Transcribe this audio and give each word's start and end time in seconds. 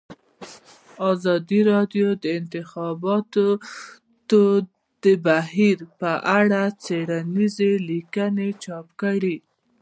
ازادي 1.11 1.59
راډیو 1.71 2.07
د 2.15 2.17
د 2.23 2.25
انتخاباتو 2.39 3.45
بهیر 5.25 5.77
په 5.99 6.11
اړه 6.39 6.61
څېړنیزې 6.83 7.71
لیکنې 7.89 8.49
چاپ 8.63 8.85
کړي. 9.01 9.37